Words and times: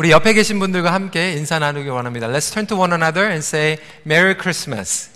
우리 0.00 0.10
옆에 0.12 0.32
계신 0.32 0.58
분들과 0.58 0.94
함께 0.94 1.32
인사 1.32 1.58
나누기 1.58 1.90
원합니다. 1.90 2.26
Let's 2.28 2.50
turn 2.50 2.66
to 2.68 2.78
one 2.78 2.90
another 2.94 3.26
and 3.26 3.44
say 3.44 3.76
Merry 4.06 4.34
Christmas. 4.34 5.10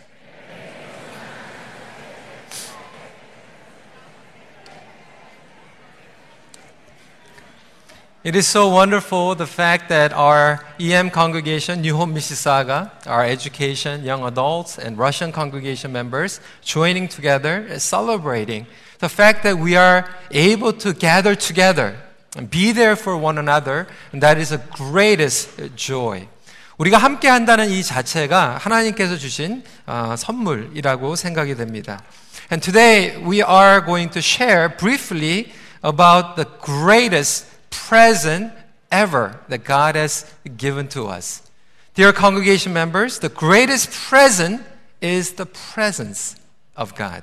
It 8.23 8.36
is 8.36 8.46
so 8.46 8.68
wonderful 8.68 9.34
the 9.34 9.46
fact 9.46 9.89
that 9.89 10.12
our 10.12 10.62
EM 10.79 11.11
congregation, 11.11 11.80
New 11.80 11.96
Hope 11.96 12.11
Mississauga, 12.11 12.91
our 13.07 13.25
education, 13.25 14.05
young 14.05 14.23
adults, 14.23 14.79
and 14.79 14.98
Russian 14.98 15.32
congregation 15.32 15.93
members 15.93 16.41
joining 16.61 17.09
together, 17.09 17.79
celebrating 17.79 18.66
the 18.98 19.09
fact 19.09 19.45
that 19.45 19.57
we 19.57 19.77
are 19.77 20.09
able 20.30 20.75
to 20.75 20.93
gather 20.93 21.35
together 21.35 21.96
and 22.37 22.51
be 22.51 22.73
there 22.73 22.96
for 22.96 23.16
one 23.16 23.39
another, 23.39 23.87
and 24.12 24.23
that 24.23 24.39
is 24.39 24.51
the 24.51 24.61
greatest 24.77 25.77
joy. 25.77 26.29
우리가 26.79 26.98
함께 26.98 27.29
한다는 27.29 27.70
이 27.70 27.83
자체가 27.83 28.59
하나님께서 28.61 29.16
주신 29.16 29.62
어, 29.87 30.15
선물이라고 30.19 31.15
생각이 31.15 31.55
됩니다. 31.55 32.02
And 32.51 32.62
today 32.62 33.16
we 33.23 33.43
are 33.43 33.84
going 33.84 34.11
to 34.11 34.20
share 34.20 34.69
briefly 34.77 35.52
about 35.84 36.34
the 36.34 36.47
greatest 36.65 37.47
present 37.70 38.52
ever 38.91 39.38
that 39.48 39.65
God 39.65 39.97
has 39.97 40.27
given 40.56 40.88
to 40.88 41.09
us. 41.09 41.43
Dear 41.95 42.12
congregation 42.12 42.73
members, 42.73 43.20
the 43.20 43.33
greatest 43.33 43.91
present 44.09 44.62
is 45.01 45.34
the 45.37 45.47
presence 45.47 46.37
of 46.77 46.95
God. 46.97 47.23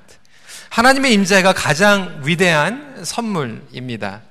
하나님의 0.70 1.14
임재가 1.14 1.52
가장 1.54 2.22
위대한 2.24 3.04
선물입니다. 3.04 4.22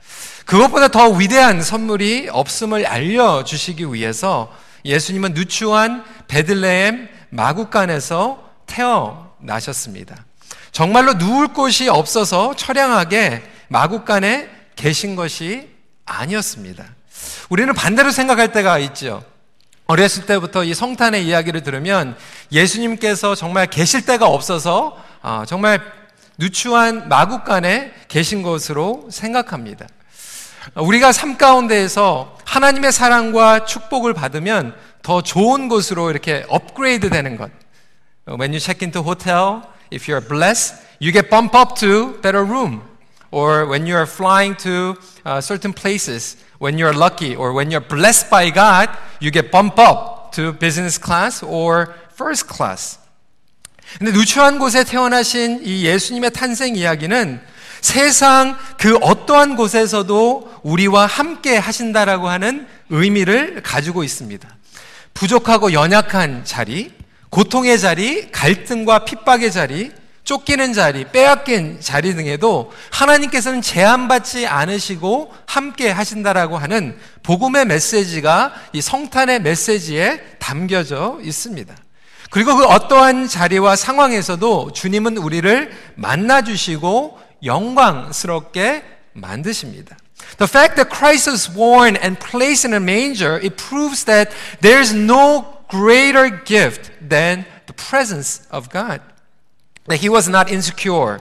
그것보다 0.46 0.90
더 0.90 1.10
위대한 1.10 1.62
선물이 1.62 2.30
없음을 2.32 2.86
알려주시기 2.86 3.94
위해서 3.94 4.52
예수님은 4.86 5.34
누추한 5.34 6.04
베들레헴 6.28 7.10
마국간에서 7.30 8.44
태어나셨습니다. 8.68 10.26
정말로 10.72 11.14
누울 11.14 11.50
곳이 11.50 11.90
없어서 11.90 12.56
처량하게 12.56 13.44
마국간에 13.70 14.50
계신 14.76 15.16
것이 15.16 15.70
아니었습니다. 16.06 16.86
우리는 17.50 17.74
반대로 17.74 18.12
생각할 18.12 18.52
때가 18.52 18.78
있죠. 18.80 19.24
어렸을 19.88 20.26
때부터 20.26 20.64
이 20.64 20.74
성탄의 20.74 21.26
이야기를 21.26 21.64
들으면 21.64 22.18
예수님께서 22.52 23.36
정말 23.36 23.68
계실 23.68 24.06
데가 24.06 24.28
없어서 24.28 25.02
정말 25.48 25.82
누추한 26.38 27.08
마국간에 27.08 27.94
계신 28.08 28.42
것으로 28.42 29.08
생각합니다. 29.12 29.88
우리가 30.74 31.12
삶 31.12 31.38
가운데에서 31.38 32.38
하나님의 32.46 32.92
사랑과 32.92 33.66
축복을 33.66 34.14
받으면 34.14 34.76
더 35.04 35.22
좋은 35.22 35.70
곳으로 35.70 36.10
이렇게 36.10 36.46
업그레이드 36.50 37.10
되는 37.10 37.38
것. 37.38 37.52
When 38.28 38.52
you 38.52 38.60
check 38.60 38.82
into 38.82 39.04
hotel, 39.04 39.62
if 39.94 40.12
you're 40.12 40.28
blessed, 40.28 40.76
you 41.00 41.12
get 41.12 41.30
bumped 41.30 41.56
up 41.56 41.76
to 41.76 42.20
better 42.22 42.44
room. 42.44 42.82
or 43.36 43.66
when 43.66 43.86
you're 43.86 44.06
flying 44.06 44.56
to 44.56 44.96
uh, 45.26 45.42
certain 45.42 45.74
places, 45.74 46.38
when 46.60 46.78
you're 46.78 46.94
lucky 46.94 47.36
or 47.36 47.52
when 47.52 47.70
you're 47.70 47.84
blessed 47.84 48.30
by 48.30 48.50
God, 48.50 48.90
you 49.20 49.30
get 49.30 49.52
bumped 49.52 49.78
up 49.78 50.32
to 50.32 50.54
business 50.54 50.98
class 50.98 51.44
or 51.44 51.94
first 52.16 52.48
class. 52.48 52.98
근데 54.00 54.14
누추한 54.14 54.58
곳에 54.58 54.86
태어나신 54.86 55.62
이 55.64 55.86
예수님의 55.86 56.32
탄생 56.32 56.76
이야기는 56.78 57.42
세상 57.86 58.58
그 58.80 58.96
어떠한 58.96 59.56
곳에서도 59.56 60.62
우리와 60.64 61.06
함께 61.06 61.56
하신다라고 61.56 62.28
하는 62.28 62.66
의미를 62.90 63.62
가지고 63.62 64.04
있습니다. 64.04 64.50
부족하고 65.14 65.72
연약한 65.72 66.44
자리, 66.46 66.92
고통의 67.30 67.80
자리, 67.80 68.32
갈등과 68.32 69.06
핍박의 69.06 69.52
자리, 69.52 69.92
쫓기는 70.24 70.74
자리, 70.74 71.06
빼앗긴 71.06 71.78
자리 71.80 72.16
등에도 72.16 72.74
하나님께서는 72.90 73.62
제한받지 73.62 74.48
않으시고 74.48 75.32
함께 75.46 75.92
하신다라고 75.92 76.58
하는 76.58 76.98
복음의 77.22 77.66
메시지가 77.66 78.52
이 78.74 78.82
성탄의 78.82 79.44
메시지에 79.44 80.38
담겨져 80.40 81.20
있습니다. 81.22 81.76
그리고 82.32 82.56
그 82.56 82.66
어떠한 82.66 83.28
자리와 83.28 83.76
상황에서도 83.76 84.72
주님은 84.74 85.18
우리를 85.18 85.72
만나주시고 85.94 87.25
영광스럽게 87.45 88.85
만드십니다. 89.15 89.97
The 90.39 90.49
fact 90.49 90.77
that 90.77 90.91
Christ 90.91 91.31
was 91.31 91.49
born 91.49 91.97
and 91.97 92.19
placed 92.19 92.65
in 92.65 92.75
a 92.75 92.81
manger, 92.81 93.39
it 93.39 93.57
proves 93.57 94.05
that 94.05 94.33
there's 94.61 94.93
no 94.93 95.59
greater 95.69 96.31
gift 96.31 96.91
than 97.01 97.47
the 97.67 97.73
presence 97.73 98.47
of 98.51 98.71
God. 98.71 99.01
that 99.91 99.97
he 99.97 100.09
was 100.09 100.29
not 100.29 100.51
insecure 100.51 101.21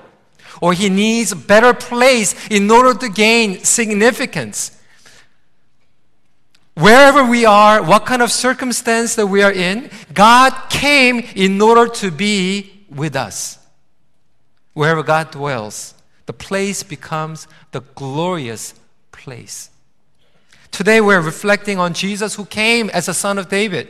or 0.62 0.74
he 0.74 0.90
needs 0.90 1.32
a 1.32 1.36
better 1.36 1.74
place 1.74 2.36
in 2.50 2.70
order 2.70 2.94
to 2.94 3.10
gain 3.10 3.64
significance. 3.64 4.78
Wherever 6.76 7.24
we 7.24 7.46
are, 7.46 7.84
what 7.84 8.06
kind 8.06 8.22
of 8.22 8.32
circumstance 8.32 9.16
that 9.16 9.28
we 9.28 9.42
are 9.42 9.52
in, 9.52 9.90
God 10.14 10.52
came 10.70 11.20
in 11.36 11.62
order 11.62 11.88
to 11.96 12.12
be 12.12 12.86
with 12.90 13.16
us. 13.16 13.58
Wherever 14.74 15.04
God 15.04 15.32
dwells, 15.32 15.94
the 16.27 16.33
place 16.33 16.83
becomes 16.83 17.47
the 17.73 17.81
glorious 17.81 18.75
place. 19.13 19.71
Today 20.71 21.01
we're 21.01 21.21
reflecting 21.21 21.79
on 21.79 21.95
Jesus 21.95 22.35
who 22.35 22.45
came 22.45 22.91
as 22.91 23.09
a 23.09 23.15
son 23.15 23.39
of 23.39 23.49
David. 23.49 23.89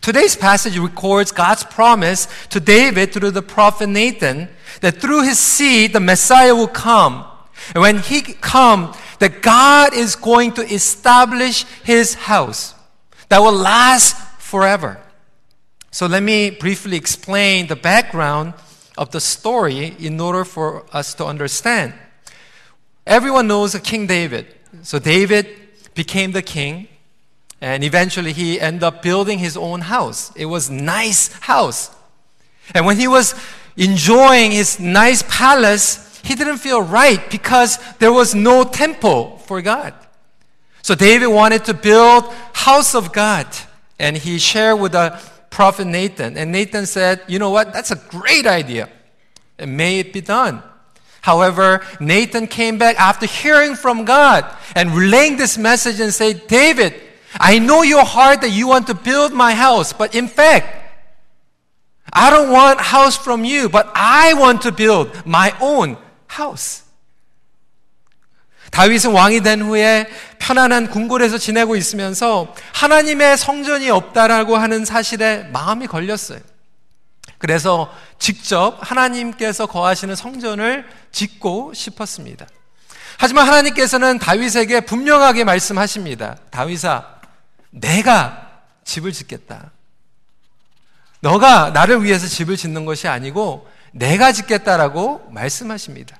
Today's 0.00 0.36
passage 0.36 0.78
records 0.78 1.32
God's 1.32 1.64
promise 1.64 2.28
to 2.48 2.60
David 2.60 3.12
through 3.12 3.32
the 3.32 3.42
prophet 3.42 3.88
Nathan 3.88 4.48
that 4.80 5.00
through 5.00 5.22
his 5.22 5.38
seed 5.38 5.92
the 5.92 6.00
Messiah 6.00 6.54
will 6.54 6.68
come. 6.68 7.26
And 7.74 7.82
when 7.82 7.98
he 7.98 8.22
come, 8.22 8.94
that 9.18 9.42
God 9.42 9.94
is 9.94 10.16
going 10.16 10.52
to 10.52 10.62
establish 10.62 11.64
his 11.84 12.14
house 12.14 12.74
that 13.28 13.38
will 13.38 13.52
last 13.52 14.16
forever. 14.38 15.00
So 15.90 16.06
let 16.06 16.22
me 16.22 16.50
briefly 16.50 16.96
explain 16.96 17.66
the 17.66 17.76
background 17.76 18.54
of 18.96 19.10
the 19.10 19.20
story 19.20 19.94
in 19.98 20.20
order 20.20 20.44
for 20.44 20.84
us 20.92 21.14
to 21.14 21.24
understand. 21.24 21.94
Everyone 23.06 23.46
knows 23.46 23.74
King 23.80 24.06
David. 24.06 24.46
So 24.82 24.98
David 24.98 25.46
became 25.94 26.32
the 26.32 26.42
king. 26.42 26.88
And 27.60 27.82
eventually 27.82 28.32
he 28.32 28.60
ended 28.60 28.82
up 28.82 29.02
building 29.02 29.38
his 29.38 29.56
own 29.56 29.80
house. 29.82 30.30
It 30.36 30.46
was 30.46 30.70
nice 30.70 31.32
house. 31.32 31.90
And 32.74 32.84
when 32.84 32.98
he 32.98 33.08
was 33.08 33.34
enjoying 33.76 34.50
his 34.50 34.78
nice 34.78 35.22
palace, 35.28 36.20
he 36.22 36.34
didn't 36.34 36.58
feel 36.58 36.82
right 36.82 37.30
because 37.30 37.78
there 37.98 38.12
was 38.12 38.34
no 38.34 38.64
temple 38.64 39.38
for 39.46 39.62
God. 39.62 39.94
So 40.82 40.94
David 40.94 41.28
wanted 41.28 41.64
to 41.66 41.74
build 41.74 42.24
house 42.52 42.94
of 42.94 43.12
God. 43.12 43.46
And 43.98 44.16
he 44.16 44.38
shared 44.38 44.78
with 44.78 44.92
the 44.92 45.18
prophet 45.56 45.86
Nathan. 45.86 46.36
And 46.36 46.52
Nathan 46.52 46.84
said, 46.84 47.22
you 47.28 47.38
know 47.38 47.48
what? 47.48 47.72
That's 47.72 47.90
a 47.90 47.96
great 47.96 48.46
idea. 48.46 48.90
And 49.58 49.74
may 49.74 50.00
it 50.00 50.12
be 50.12 50.20
done. 50.20 50.62
However, 51.22 51.82
Nathan 51.98 52.46
came 52.46 52.76
back 52.76 53.00
after 53.00 53.24
hearing 53.24 53.74
from 53.74 54.04
God 54.04 54.44
and 54.74 54.90
relaying 54.90 55.38
this 55.38 55.56
message 55.56 55.98
and 55.98 56.12
said, 56.12 56.46
David, 56.46 56.92
I 57.40 57.58
know 57.58 57.82
your 57.82 58.04
heart 58.04 58.42
that 58.42 58.50
you 58.50 58.68
want 58.68 58.86
to 58.88 58.94
build 58.94 59.32
my 59.32 59.54
house, 59.54 59.94
but 59.94 60.14
in 60.14 60.28
fact, 60.28 60.68
I 62.12 62.28
don't 62.28 62.52
want 62.52 62.78
house 62.78 63.16
from 63.16 63.42
you, 63.42 63.70
but 63.70 63.90
I 63.94 64.34
want 64.34 64.60
to 64.62 64.72
build 64.72 65.24
my 65.24 65.56
own 65.58 65.96
house. 66.26 66.85
다윗은 68.76 69.12
왕이 69.12 69.40
된 69.40 69.62
후에 69.62 70.06
편안한 70.38 70.90
궁궐에서 70.90 71.38
지내고 71.38 71.76
있으면서 71.76 72.54
하나님의 72.74 73.38
성전이 73.38 73.88
없다라고 73.88 74.54
하는 74.54 74.84
사실에 74.84 75.44
마음이 75.44 75.86
걸렸어요. 75.86 76.40
그래서 77.38 77.90
직접 78.18 78.76
하나님께서 78.82 79.64
거하시는 79.64 80.14
성전을 80.14 80.86
짓고 81.10 81.72
싶었습니다. 81.72 82.46
하지만 83.16 83.46
하나님께서는 83.46 84.18
다윗에게 84.18 84.80
분명하게 84.82 85.44
말씀하십니다. 85.44 86.36
다윗아, 86.50 87.20
내가 87.70 88.60
집을 88.84 89.14
짓겠다. 89.14 89.70
너가 91.20 91.70
나를 91.70 92.04
위해서 92.04 92.26
집을 92.26 92.58
짓는 92.58 92.84
것이 92.84 93.08
아니고 93.08 93.66
내가 93.92 94.32
짓겠다라고 94.32 95.30
말씀하십니다. 95.30 96.18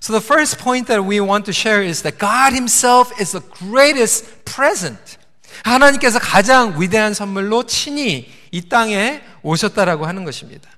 So 0.00 0.12
the 0.12 0.20
first 0.20 0.58
point 0.58 0.86
that 0.88 1.04
we 1.04 1.20
want 1.20 1.46
to 1.46 1.52
share 1.52 1.82
is 1.82 2.02
that 2.02 2.18
God 2.18 2.52
himself 2.52 3.12
is 3.20 3.32
the 3.32 3.40
greatest 3.40 4.44
present. 4.44 5.18
하나님께서 5.64 6.18
가장 6.18 6.80
위대한 6.80 7.14
선물로 7.14 7.64
친히 7.64 8.30
이 8.50 8.68
땅에 8.68 9.22
오셨다라고 9.42 10.06
하는 10.06 10.24
것입니다. 10.24 10.70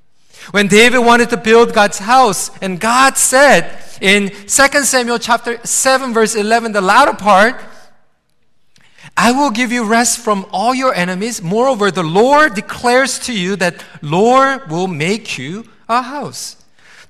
When 0.54 0.68
David 0.68 1.00
wanted 1.00 1.28
to 1.30 1.36
build 1.36 1.74
God's 1.74 1.98
house 1.98 2.50
and 2.62 2.80
God 2.80 3.18
said 3.18 3.66
in 4.00 4.30
2 4.30 4.84
Samuel 4.84 5.18
chapter 5.18 5.58
7 5.62 6.14
verse 6.14 6.34
11 6.34 6.72
the 6.72 6.80
latter 6.80 7.12
part 7.12 7.56
I 9.16 9.32
will 9.32 9.50
give 9.50 9.72
you 9.72 9.84
rest 9.84 10.20
from 10.20 10.46
all 10.52 10.72
your 10.74 10.94
enemies. 10.94 11.42
Moreover, 11.42 11.90
the 11.90 12.04
Lord 12.04 12.54
declares 12.54 13.18
to 13.26 13.32
you 13.32 13.56
that 13.56 13.84
Lord 14.00 14.70
will 14.70 14.86
make 14.86 15.36
you 15.36 15.64
a 15.88 16.02
house. 16.02 16.54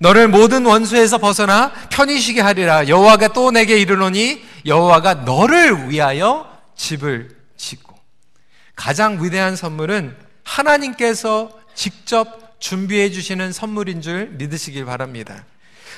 너를 0.03 0.27
모든 0.27 0.65
원수에서 0.65 1.17
벗어나 1.17 1.71
편히 1.89 2.19
쉬게 2.19 2.41
하리라. 2.41 2.89
여호와가 2.89 3.29
또 3.29 3.51
내게 3.51 3.77
이르노니 3.79 4.43
여호와가 4.65 5.13
너를 5.13 5.89
위하여 5.89 6.45
집을 6.75 7.29
짓고. 7.55 7.95
가장 8.75 9.23
위대한 9.23 9.55
선물은 9.55 10.13
하나님께서 10.43 11.51
직접 11.73 12.59
준비해 12.59 13.11
주시는 13.11 13.53
선물인 13.53 14.01
줄 14.01 14.27
믿으시길 14.33 14.83
바랍니다. 14.83 15.45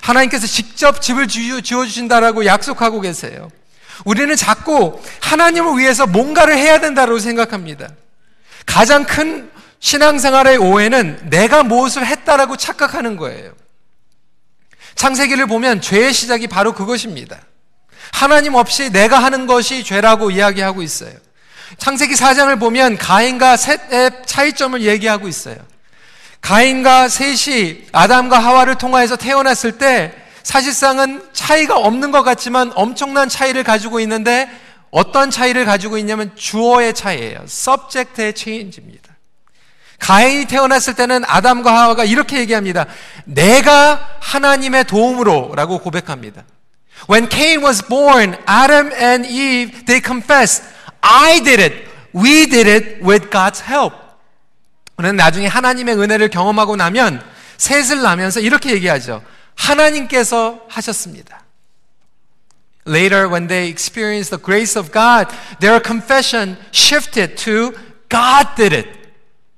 하나님께서 0.02 0.46
직접 0.46 1.02
집을 1.02 1.28
지어 1.28 1.62
주신다라고 1.62 2.46
약속하고 2.46 3.02
계세요. 3.02 3.50
우리는 4.04 4.36
자꾸 4.36 5.02
하나님을 5.22 5.80
위해서 5.80 6.06
뭔가를 6.06 6.56
해야 6.56 6.80
된다고 6.80 7.18
생각합니다. 7.18 7.90
가장 8.68 9.04
큰 9.06 9.50
신앙생활의 9.80 10.58
오해는 10.58 11.32
내가 11.32 11.64
무엇을 11.64 12.06
했다라고 12.06 12.56
착각하는 12.56 13.18
거예요. 13.18 13.65
창세기를 14.96 15.48
보면 15.48 15.82
죄의 15.82 16.14
시작이 16.14 16.48
바로 16.48 16.74
그것입니다. 16.74 17.38
하나님 18.12 18.56
없이 18.56 18.92
내가 18.92 19.20
하는 19.20 19.46
것이 19.46 19.84
죄라고 19.84 20.32
이야기하고 20.32 20.82
있어요. 20.82 21.14
창세기 21.78 22.14
4장을 22.14 22.58
보면 22.60 22.98
가인과 22.98 23.58
셋의 23.58 24.12
차이점을 24.26 24.82
얘기하고 24.82 25.28
있어요. 25.28 25.58
가인과 26.42 27.10
셋이 27.10 27.88
아담과 27.92 28.40
하와를 28.40 28.76
통하여서 28.76 29.16
태어났을 29.18 29.78
때 29.78 30.14
사실상은 30.44 31.28
차이가 31.34 31.76
없는 31.76 32.12
것 32.12 32.22
같지만 32.22 32.72
엄청난 32.76 33.28
차이를 33.28 33.64
가지고 33.64 34.00
있는데 34.02 34.48
어떤 34.92 35.32
차이를 35.32 35.66
가지고 35.66 35.98
있냐면 35.98 36.32
주어의 36.36 36.94
차이예요. 36.94 37.40
subject의 37.46 38.34
change입니다. 38.38 39.05
가인이 40.06 40.46
태어났을 40.46 40.94
때는 40.94 41.24
아담과 41.26 41.76
하와가 41.76 42.04
이렇게 42.04 42.38
얘기합니다. 42.38 42.86
내가 43.24 44.18
하나님의 44.20 44.84
도움으로 44.84 45.54
라고 45.56 45.80
고백합니다. 45.80 46.44
When 47.10 47.28
Cain 47.28 47.66
was 47.66 47.84
born, 47.88 48.38
Adam 48.48 48.92
and 48.94 49.28
Eve, 49.28 49.84
they 49.86 50.00
confessed, 50.06 50.64
I 51.02 51.42
did 51.42 51.60
it. 51.60 51.88
We 52.16 52.48
did 52.48 52.70
it 52.70 53.04
with 53.04 53.32
God's 53.32 53.68
help. 53.68 53.96
그는 54.96 55.16
나중에 55.16 55.48
하나님의 55.48 55.96
은혜를 55.96 56.30
경험하고 56.30 56.76
나면 56.76 57.20
셋을 57.58 58.04
나면서 58.04 58.42
이렇게 58.42 58.74
얘기하죠. 58.74 59.24
하나님께서 59.56 60.60
하셨습니다. 60.70 61.42
Later, 62.88 63.28
when 63.28 63.48
they 63.48 63.72
experienced 63.72 64.30
the 64.30 64.40
grace 64.40 64.80
of 64.80 64.92
God, 64.92 65.36
their 65.60 65.82
confession 65.84 66.58
shifted 66.72 67.38
to 67.38 67.72
God 68.08 68.54
did 68.56 68.76
it 68.76 68.95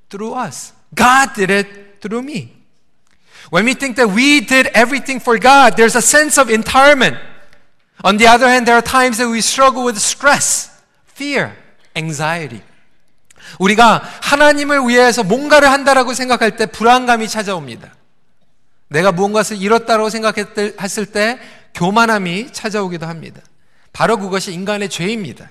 through 0.10 0.34
us. 0.34 0.74
God 0.94 1.34
did 1.36 1.50
it 1.50 2.02
through 2.02 2.22
me. 2.22 2.54
When 3.50 3.66
we 3.66 3.74
think 3.74 3.96
that 3.96 4.10
we 4.10 4.42
did 4.42 4.68
everything 4.74 5.20
for 5.20 5.38
God, 5.40 5.78
there's 5.78 5.96
a 5.96 6.02
sense 6.02 6.38
of 6.38 6.50
entirement. 6.50 7.18
On 8.04 8.18
the 8.18 8.28
other 8.28 8.48
hand, 8.48 8.68
there 8.68 8.76
are 8.76 8.82
times 8.82 9.18
that 9.18 9.30
we 9.30 9.42
struggle 9.42 9.86
with 9.86 9.98
stress, 9.98 10.70
fear, 11.06 11.56
anxiety. 11.96 12.62
우리가 13.60 14.04
하나님을 14.22 14.88
위해서 14.88 15.24
뭔가를 15.24 15.72
한다라고 15.72 16.14
생각할 16.14 16.58
때 16.58 16.66
불안감이 16.66 17.28
찾아옵니다. 17.28 17.96
내가 18.90 19.12
무언가를 19.12 19.58
잃었다고 19.58 20.10
생각했을 20.10 21.06
때 21.08 21.40
교만함이 21.74 22.52
찾아오기도 22.52 23.06
합니다. 23.06 23.42
바로 23.94 24.18
그것이 24.18 24.54
인간의 24.54 24.90
죄입니다. 24.90 25.50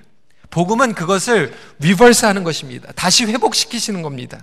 복음은 0.57 0.95
그것을 0.95 1.55
reverse 1.81 2.25
하는 2.25 2.43
것입니다. 2.43 2.91
다시 2.97 3.27
회복시키시는 3.27 4.01
겁니다. 4.01 4.41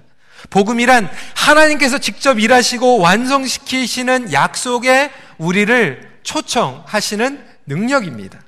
복음이란 0.52 1.10
하나님께서 1.36 1.98
직접 1.98 2.38
일하시고 2.40 3.00
완성시키시는 3.00 4.32
약속에 4.32 5.10
우리를 5.40 6.20
초청하시는 6.22 7.44
능력입니다. 7.66 8.40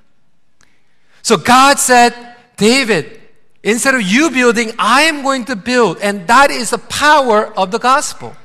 So 1.23 1.37
God 1.43 1.79
said, 1.79 2.15
David, 2.57 3.19
instead 3.65 3.97
of 3.97 4.05
you 4.05 4.29
building, 4.29 4.71
I 4.77 5.05
am 5.05 5.23
going 5.23 5.45
to 5.47 5.55
build. 5.55 5.99
And 6.05 6.27
that 6.27 6.53
is 6.53 6.69
the 6.69 6.83
power 6.87 7.51
of 7.57 7.71
the 7.71 7.81
gospel. 7.81 8.35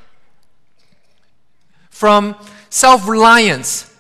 from 2.00 2.34
self 2.70 3.06
reliance, 3.06 3.94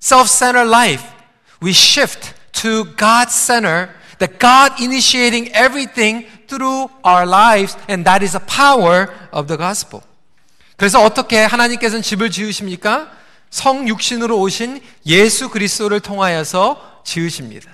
self 0.00 0.28
centered 0.28 0.66
life, 0.66 1.14
we 1.62 1.72
shift 1.72 2.34
to 2.52 2.84
God 2.84 3.30
centered, 3.30 3.88
that 4.18 4.38
God 4.38 4.80
initiating 4.80 5.50
everything 5.52 6.26
through 6.46 6.90
our 7.04 7.26
lives, 7.26 7.76
and 7.88 8.04
that 8.04 8.22
is 8.22 8.32
the 8.32 8.44
power 8.46 9.08
of 9.32 9.46
the 9.46 9.56
gospel. 9.56 10.02
그래서 10.76 11.02
어떻게 11.02 11.42
하나님께서는 11.42 12.02
집을 12.02 12.30
지으십니까? 12.30 13.10
성육신으로 13.50 14.38
오신 14.38 14.80
예수 15.06 15.48
그리스도를 15.48 16.00
통하여서 16.00 17.02
지으십니다. 17.04 17.70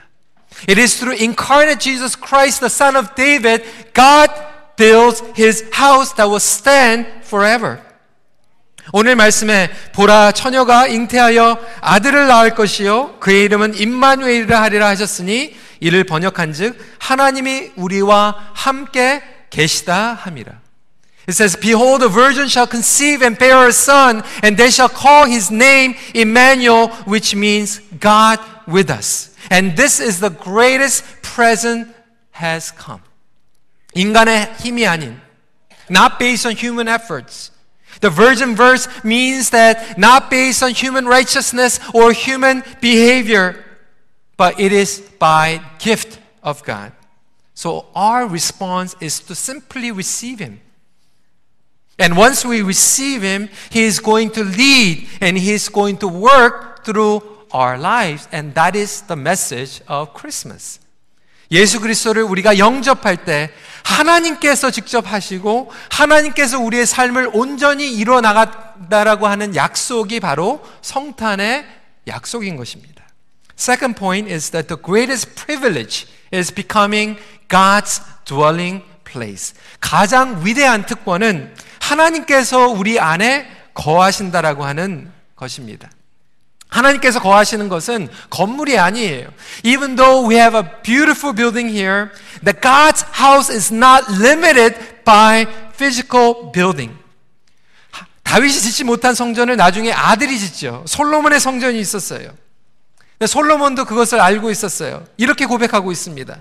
It 0.68 0.80
is 0.80 0.96
through 0.96 1.20
incarnate 1.20 1.80
Jesus 1.80 2.16
Christ, 2.16 2.60
the 2.60 2.70
Son 2.70 2.96
of 2.96 3.14
David, 3.16 3.64
God 3.94 4.30
builds 4.76 5.22
his 5.36 5.64
house 5.74 6.14
that 6.14 6.28
will 6.28 6.36
stand 6.36 7.08
forever. 7.24 7.80
오늘 8.92 9.16
말씀에 9.16 9.70
보라 9.94 10.32
처녀가 10.32 10.86
잉태하여 10.86 11.58
아들을 11.80 12.26
낳을 12.26 12.54
것이요 12.54 13.18
그의 13.20 13.44
이름은 13.44 13.78
임마누엘이라 13.78 14.60
하리라 14.60 14.88
하셨으니 14.88 15.54
이를 15.81 16.03
번역한즉 16.03 16.77
하나님이 16.99 17.71
우리와 17.75 18.51
함께 18.53 19.21
계시다 19.49 20.13
함이라. 20.13 20.59
It 21.27 21.35
says, 21.35 21.57
Behold, 21.59 22.03
a 22.03 22.09
virgin 22.09 22.47
shall 22.47 22.67
conceive 22.67 23.21
and 23.21 23.37
bear 23.37 23.67
a 23.67 23.73
son, 23.73 24.23
and 24.41 24.55
they 24.55 24.71
shall 24.71 24.87
call 24.87 25.25
his 25.25 25.51
name 25.51 25.95
Emmanuel, 26.13 26.87
which 27.05 27.35
means 27.35 27.81
God 27.99 28.39
with 28.65 28.89
us. 28.89 29.35
And 29.51 29.75
this 29.75 29.99
is 29.99 30.21
the 30.21 30.29
greatest 30.29 31.03
present 31.21 31.89
has 32.31 32.71
come. 32.71 33.01
인간의 33.93 34.55
힘이 34.59 34.87
아닌, 34.87 35.19
not 35.89 36.17
based 36.17 36.45
on 36.45 36.55
human 36.55 36.87
efforts, 36.87 37.51
The 38.01 38.09
virgin 38.09 38.55
verse 38.55 38.87
means 39.03 39.49
that 39.51 39.97
not 39.97 40.29
based 40.29 40.61
on 40.61 40.71
human 40.71 41.05
righteousness 41.05 41.79
or 41.93 42.11
human 42.11 42.63
behavior, 42.81 43.63
but 44.36 44.58
it 44.58 44.72
is 44.72 45.00
by 45.18 45.60
gift 45.78 46.18
of 46.42 46.62
God. 46.64 46.92
So 47.54 47.86
our 47.94 48.26
response 48.26 48.96
is 49.00 49.20
to 49.20 49.34
simply 49.34 49.92
receive 49.92 50.38
Him. 50.38 50.60
And 51.98 52.16
once 52.16 52.44
we 52.44 52.62
receive 52.62 53.22
Him, 53.22 53.48
He 53.70 53.84
is 53.84 54.00
going 54.00 54.30
to 54.30 54.44
lead 54.44 55.08
and 55.20 55.38
He 55.38 55.52
is 55.52 55.68
going 55.68 55.98
to 55.98 56.08
work 56.08 56.84
through 56.84 57.22
our 57.52 57.78
lives. 57.78 58.26
And 58.32 58.54
that 58.54 58.74
is 58.74 59.02
the 59.02 59.16
message 59.16 59.82
of 59.86 60.14
Christmas. 60.14 60.80
예수 61.52 61.80
그리스도를 61.80 62.22
우리가 62.22 62.56
영접할 62.56 63.26
때 63.26 63.50
하나님께서 63.84 64.70
직접 64.70 65.12
하시고 65.12 65.70
하나님께서 65.90 66.58
우리의 66.58 66.86
삶을 66.86 67.30
온전히 67.34 67.92
이루어 67.92 68.22
나간다라고 68.22 69.26
하는 69.26 69.54
약속이 69.54 70.20
바로 70.20 70.64
성탄의 70.80 71.66
약속인 72.08 72.56
것입니다. 72.56 73.01
Second 73.62 73.94
point 73.94 74.28
is 74.28 74.50
that 74.50 74.66
the 74.66 74.76
greatest 74.76 75.36
privilege 75.36 76.08
is 76.32 76.52
becoming 76.52 77.16
God's 77.46 78.00
dwelling 78.24 78.82
place. 79.04 79.54
가장 79.78 80.44
위대한 80.44 80.84
특권은 80.84 81.54
하나님께서 81.78 82.66
우리 82.66 82.98
안에 82.98 83.46
거하신다라고 83.74 84.64
하는 84.64 85.12
것입니다. 85.36 85.92
하나님께서 86.70 87.20
거하시는 87.20 87.68
것은 87.68 88.08
건물이 88.30 88.80
아니에요. 88.80 89.28
Even 89.64 89.94
though 89.94 90.28
we 90.28 90.34
have 90.34 90.58
a 90.58 90.82
beautiful 90.82 91.32
building 91.32 91.70
here, 91.70 92.10
the 92.42 92.58
God's 92.60 93.04
house 93.16 93.48
is 93.48 93.72
not 93.72 94.02
limited 94.10 95.04
by 95.04 95.46
physical 95.72 96.50
building. 96.52 96.98
다윗이 98.24 98.54
짓지 98.54 98.82
못한 98.82 99.14
성전을 99.14 99.56
나중에 99.56 99.92
아들이 99.92 100.36
짓죠. 100.40 100.82
솔로몬의 100.88 101.38
성전이 101.38 101.78
있었어요. 101.78 102.42
솔로몬도 103.26 103.84
그것을 103.84 104.20
알고 104.20 104.50
있었어요. 104.50 105.04
이렇게 105.16 105.46
고백하고 105.46 105.92
있습니다. 105.92 106.36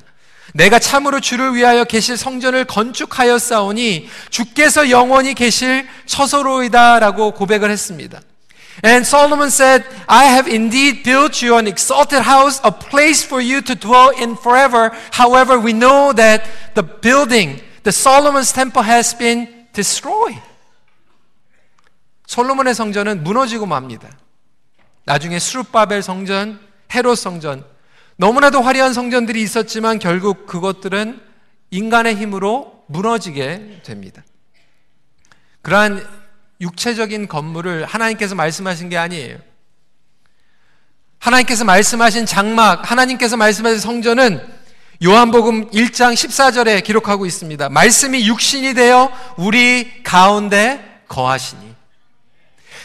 내가 0.54 0.80
참으로 0.80 1.20
주를 1.20 1.56
위하여 1.56 1.84
계실 1.84 2.18
성전을 2.18 2.66
건축하였사오니 2.66 4.10
주께서 4.30 4.90
영원히 4.90 5.34
계실 5.34 5.88
처소로이다라고 6.06 7.32
고백을 7.32 7.70
했습니다. 7.70 8.20
And 8.84 9.06
Solomon 9.06 9.50
said, 9.50 9.86
I 10.08 10.26
have 10.26 10.50
indeed 10.50 11.04
built 11.04 11.46
you 11.46 11.58
an 11.58 11.68
exalted 11.68 12.24
house, 12.24 12.60
a 12.66 12.72
place 12.72 13.24
for 13.26 13.44
you 13.44 13.62
to 13.62 13.76
dwell 13.76 14.12
in 14.16 14.36
forever. 14.36 14.92
However, 15.12 15.60
we 15.60 15.72
know 15.72 16.14
that 16.14 16.44
the 16.74 16.84
building, 16.84 17.62
the 17.84 17.92
Solomon's 17.92 18.52
temple 18.52 18.84
has 18.84 19.16
been 19.16 19.68
destroyed. 19.74 20.42
솔로몬의 22.26 22.74
성전은 22.74 23.24
무너지고 23.24 23.66
맙니다. 23.66 24.10
나중에 25.06 25.38
수르바벨 25.38 26.02
성전, 26.02 26.60
헤롯 26.94 27.18
성전, 27.18 27.66
너무나도 28.18 28.62
화려한 28.62 28.94
성전들이 28.94 29.42
있었지만 29.42 30.00
결국 30.00 30.46
그것들은 30.46 31.20
인간의 31.72 32.16
힘으로 32.16 32.84
무너지게 32.88 33.82
됩니다. 33.84 34.24
그러한 35.62 36.06
육체적인 36.60 37.28
건물을 37.28 37.86
하나님께서 37.86 38.36
말씀하신 38.36 38.90
게 38.90 38.98
아니에요. 38.98 39.38
하나님께서 41.20 41.64
말씀하신 41.64 42.26
장막, 42.26 42.90
하나님께서 42.90 43.38
말씀하신 43.38 43.80
성전은 43.80 44.62
요한복음 45.04 45.72
1장 45.72 46.14
14절에 46.14 46.84
기록하고 46.84 47.26
있습니다. 47.26 47.70
말씀이 47.70 48.28
육신이 48.28 48.74
되어 48.74 49.12
우리 49.38 50.04
가운데 50.04 51.02
거하시니. 51.08 51.71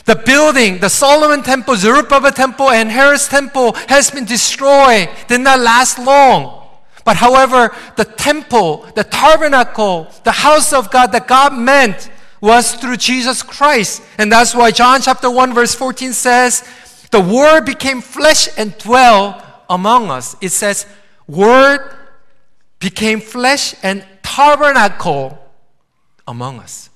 The 0.06 0.16
building, 0.16 0.80
the 0.80 0.90
Solomon 0.90 1.44
temple, 1.44 1.76
Zerubbabel 1.76 2.32
temple, 2.32 2.70
and 2.70 2.90
Herod's 2.90 3.28
temple 3.28 3.74
has 3.88 4.10
been 4.10 4.26
destroyed, 4.26 5.10
did 5.28 5.42
not 5.42 5.60
last 5.60 6.00
long. 6.00 6.68
But 7.04 7.18
however, 7.18 7.76
the 7.98 8.06
temple, 8.06 8.88
the 8.96 9.04
tabernacle, 9.04 10.08
the 10.24 10.32
house 10.32 10.74
of 10.74 10.92
God 10.92 11.12
that 11.12 11.28
God 11.28 11.54
meant 11.54 12.10
was 12.42 12.74
through 12.74 12.98
Jesus 12.98 13.44
Christ. 13.44 14.02
And 14.18 14.32
that's 14.32 14.56
why 14.56 14.72
John 14.72 15.02
chapter 15.02 15.30
1 15.30 15.54
verse 15.54 15.76
14 15.76 16.14
says, 16.14 16.64
the 17.12 17.22
word 17.22 17.66
became 17.66 18.02
flesh 18.02 18.50
and 18.58 18.76
dwelt 18.78 19.44
among 19.70 20.10
us. 20.10 20.36
It 20.42 20.50
says, 20.50 20.86
word 21.28 21.96
became 22.80 23.20
flesh 23.20 23.76
and 23.84 24.06
tabernacle 24.24 25.38
among 26.28 26.60
us. 26.60 26.90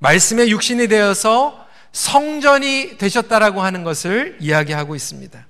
말씀의 0.00 0.50
육신이 0.50 0.88
되어서 0.88 1.62
성전이 1.91 2.97
되셨다라고 2.97 3.61
하는 3.61 3.83
것을 3.83 4.37
이야기하고 4.39 4.95
있습니다. 4.95 5.45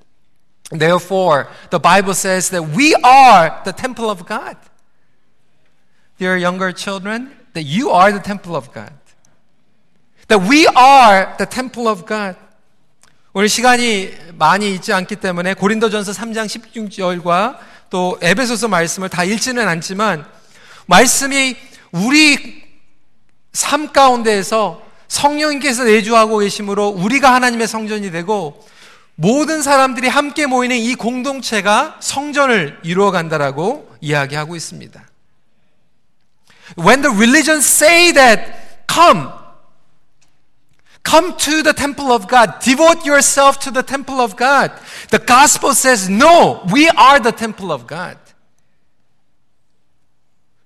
Therefore, 0.71 1.45
the 1.69 1.81
Bible 1.81 2.11
says 2.11 2.49
that 2.49 2.75
we 2.77 2.93
are 3.05 3.63
the 3.63 3.73
temple 3.73 4.09
of 4.09 4.25
God. 4.25 4.57
Dear 6.17 6.37
younger 6.37 6.73
children, 6.75 7.35
that 7.53 7.65
you 7.65 7.91
are 7.91 8.11
the 8.11 8.21
temple 8.21 8.55
of 8.55 8.73
God. 8.73 8.93
That 10.27 10.43
we 10.49 10.67
are 10.67 11.37
the 11.37 11.49
temple 11.49 11.87
of 11.87 12.05
God. 12.05 12.37
오늘 13.33 13.49
시간이 13.49 14.11
많이 14.33 14.73
있지 14.73 14.91
않기 14.91 15.17
때문에 15.17 15.53
고린도전서 15.53 16.11
3장 16.11 16.47
16절과 16.47 17.59
또 17.89 18.17
에베소서 18.21 18.67
말씀을 18.67 19.09
다 19.09 19.23
읽지는 19.23 19.67
않지만 19.67 20.25
말씀이 20.87 21.55
우리 21.91 22.63
삶 23.53 23.93
가운데에서 23.93 24.86
성령님께서 25.07 25.83
내주하고 25.83 26.39
계심으로 26.39 26.89
우리가 26.89 27.33
하나님의 27.33 27.67
성전이 27.67 28.11
되고 28.11 28.65
모든 29.15 29.61
사람들이 29.61 30.07
함께 30.07 30.45
모이는 30.45 30.77
이 30.77 30.95
공동체가 30.95 31.97
성전을 31.99 32.79
이루어 32.83 33.11
간다라고 33.11 33.89
이야기하고 34.01 34.55
있습니다. 34.55 35.01
When 36.77 37.01
the 37.01 37.15
religions 37.15 37.65
say 37.65 38.11
that 38.13 38.43
come 38.87 39.29
Come 41.07 41.37
to 41.37 41.63
the 41.63 41.71
temple 41.71 42.11
of 42.11 42.27
God. 42.27 42.59
Devote 42.59 43.05
yourself 43.05 43.59
to 43.59 43.71
the 43.71 43.81
temple 43.81 44.19
of 44.19 44.35
God. 44.35 44.73
The 45.09 45.19
gospel 45.19 45.73
says, 45.73 46.09
no, 46.09 46.65
we 46.69 46.89
are 46.89 47.17
the 47.17 47.31
temple 47.31 47.71
of 47.71 47.87
God. 47.87 48.17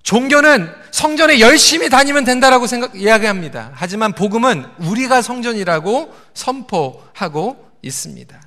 종교는 0.04 0.74
성전에 0.92 1.40
열심히 1.40 1.90
다니면 1.90 2.24
된다라고 2.24 2.68
생각, 2.68 2.96
이야기합니다. 2.96 3.72
하지만 3.74 4.14
복음은 4.14 4.66
우리가 4.80 5.22
성전이라고 5.22 6.14
선포하고 6.34 7.72
있습니다. 7.82 8.42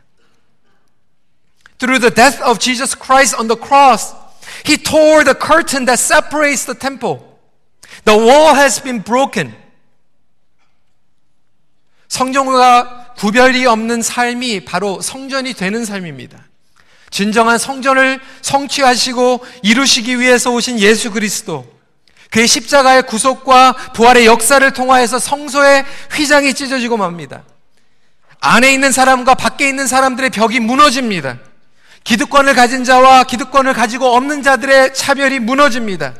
Through 1.78 2.00
the 2.00 2.14
death 2.14 2.42
of 2.42 2.58
Jesus 2.58 2.96
Christ 2.96 3.36
on 3.38 3.48
the 3.48 3.60
cross, 3.60 4.14
He 4.66 4.76
tore 4.76 5.24
the 5.24 5.34
curtain 5.34 5.86
that 5.86 6.00
separates 6.00 6.64
the 6.66 6.78
temple. 6.78 7.20
The 8.04 8.18
wall 8.18 8.54
has 8.56 8.82
been 8.82 9.02
broken. 9.02 9.54
성전과 12.08 13.14
구별이 13.16 13.66
없는 13.66 14.02
삶이 14.02 14.64
바로 14.64 15.00
성전이 15.00 15.54
되는 15.54 15.84
삶입니다. 15.84 16.43
진정한 17.14 17.58
성전을 17.58 18.18
성취하시고 18.42 19.46
이루시기 19.62 20.18
위해서 20.18 20.50
오신 20.50 20.80
예수 20.80 21.12
그리스도. 21.12 21.64
그의 22.32 22.48
십자가의 22.48 23.04
구속과 23.04 23.92
부활의 23.94 24.26
역사를 24.26 24.68
통하여서 24.72 25.20
성소의 25.20 25.84
휘장이 26.10 26.54
찢어지고 26.54 26.96
맙니다. 26.96 27.44
안에 28.40 28.72
있는 28.72 28.90
사람과 28.90 29.34
밖에 29.34 29.68
있는 29.68 29.86
사람들의 29.86 30.30
벽이 30.30 30.58
무너집니다. 30.58 31.38
기득권을 32.02 32.52
가진 32.54 32.82
자와 32.82 33.22
기득권을 33.22 33.74
가지고 33.74 34.16
없는 34.16 34.42
자들의 34.42 34.94
차별이 34.94 35.38
무너집니다. 35.38 36.14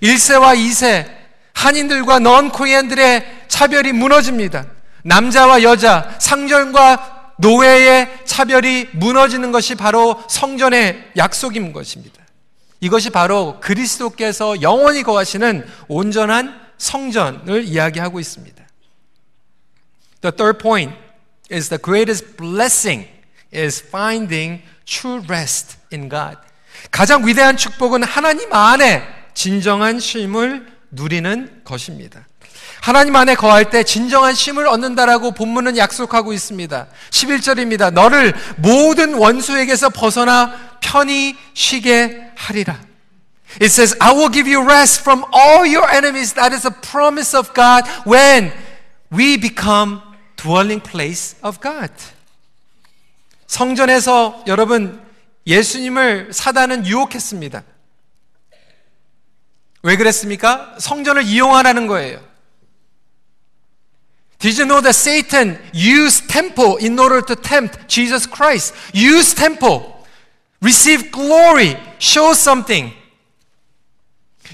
1세와 0.00 0.54
2세, 0.54 1.10
한인들과 1.54 2.20
넌 2.20 2.50
코리안들의 2.50 3.46
차별이 3.48 3.90
무너집니다. 3.90 4.64
남자와 5.02 5.64
여자, 5.64 6.14
상전과 6.20 7.19
노예의 7.40 8.24
차별이 8.24 8.88
무너지는 8.92 9.52
것이 9.52 9.74
바로 9.74 10.22
성전의 10.28 11.12
약속인 11.16 11.72
것입니다. 11.72 12.20
이것이 12.80 13.10
바로 13.10 13.60
그리스도께서 13.60 14.62
영원히 14.62 15.02
거하시는 15.02 15.66
온전한 15.88 16.58
성전을 16.78 17.64
이야기하고 17.64 18.20
있습니다. 18.20 18.64
The 20.22 20.36
third 20.36 20.58
point 20.58 20.94
is 21.52 21.68
the 21.68 21.80
greatest 21.82 22.36
blessing 22.36 23.06
is 23.54 23.84
finding 23.86 24.62
true 24.86 25.22
rest 25.28 25.76
in 25.92 26.08
God. 26.08 26.38
가장 26.90 27.26
위대한 27.26 27.56
축복은 27.56 28.02
하나님 28.02 28.52
안에 28.52 29.06
진정한 29.34 30.00
쉼을 30.00 30.66
누리는 30.90 31.62
것입니다. 31.64 32.26
하나님 32.80 33.14
안에 33.14 33.34
거할 33.34 33.68
때 33.68 33.84
진정한 33.84 34.34
쉼을 34.34 34.66
얻는다라고 34.66 35.32
본문은 35.32 35.76
약속하고 35.76 36.32
있습니다. 36.32 36.86
11절입니다. 37.10 37.92
너를 37.92 38.34
모든 38.56 39.14
원수에게서 39.14 39.90
벗어나 39.90 40.54
편히 40.80 41.36
쉬게 41.52 42.32
하리라. 42.36 42.80
It 43.60 43.66
says, 43.66 43.96
I 44.00 44.14
will 44.14 44.32
give 44.32 44.48
you 44.48 44.64
rest 44.64 45.00
from 45.00 45.24
all 45.34 45.66
your 45.66 45.86
enemies. 45.92 46.34
That 46.34 46.54
is 46.54 46.66
a 46.66 46.72
promise 46.90 47.36
of 47.36 47.52
God 47.52 47.84
when 48.06 48.52
we 49.12 49.36
become 49.36 50.00
dwelling 50.36 50.82
place 50.82 51.36
of 51.44 51.58
God. 51.60 51.92
성전에서 53.46 54.44
여러분 54.46 55.02
예수님을 55.46 56.32
사단은 56.32 56.86
유혹했습니다. 56.86 57.62
왜 59.82 59.96
그랬습니까? 59.96 60.76
성전을 60.78 61.24
이용하라는 61.24 61.86
거예요. 61.86 62.29
Did 64.40 64.56
you 64.56 64.64
know 64.64 64.80
that 64.80 64.94
Satan 64.94 65.58
used 65.72 66.30
temple 66.30 66.76
in 66.78 66.98
order 66.98 67.20
to 67.20 67.36
tempt 67.36 67.86
Jesus 67.88 68.26
Christ? 68.26 68.74
Use 68.94 69.34
temple. 69.34 70.04
Receive 70.62 71.12
glory. 71.12 71.76
Show 71.98 72.32
something. 72.32 72.92